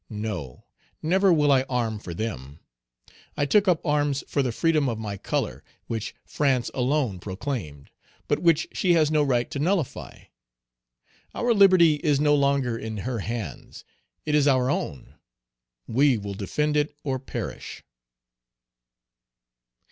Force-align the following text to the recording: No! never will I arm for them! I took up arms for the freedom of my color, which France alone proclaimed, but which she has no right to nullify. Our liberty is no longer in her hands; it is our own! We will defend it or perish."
No! 0.09 0.65
never 1.03 1.31
will 1.31 1.51
I 1.51 1.61
arm 1.69 1.99
for 1.99 2.11
them! 2.15 2.59
I 3.37 3.45
took 3.45 3.67
up 3.67 3.85
arms 3.85 4.23
for 4.27 4.41
the 4.41 4.51
freedom 4.51 4.89
of 4.89 4.97
my 4.97 5.15
color, 5.15 5.63
which 5.85 6.15
France 6.25 6.71
alone 6.73 7.19
proclaimed, 7.19 7.91
but 8.27 8.39
which 8.39 8.67
she 8.71 8.93
has 8.93 9.11
no 9.11 9.21
right 9.21 9.47
to 9.51 9.59
nullify. 9.59 10.23
Our 11.35 11.53
liberty 11.53 11.97
is 11.97 12.19
no 12.19 12.33
longer 12.33 12.75
in 12.79 12.97
her 13.05 13.19
hands; 13.19 13.85
it 14.25 14.33
is 14.33 14.47
our 14.47 14.71
own! 14.71 15.13
We 15.85 16.17
will 16.17 16.33
defend 16.33 16.77
it 16.77 16.97
or 17.03 17.19
perish." 17.19 17.83